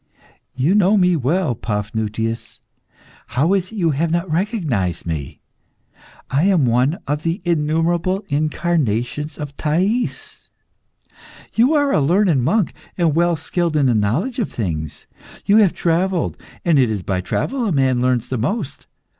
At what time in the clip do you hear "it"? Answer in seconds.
3.71-3.75, 16.79-16.89